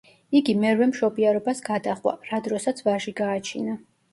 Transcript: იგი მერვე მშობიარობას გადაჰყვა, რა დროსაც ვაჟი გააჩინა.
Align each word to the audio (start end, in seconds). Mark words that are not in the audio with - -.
იგი 0.37 0.53
მერვე 0.61 0.87
მშობიარობას 0.91 1.61
გადაჰყვა, 1.67 2.15
რა 2.31 2.41
დროსაც 2.49 2.85
ვაჟი 2.89 3.17
გააჩინა. 3.21 3.79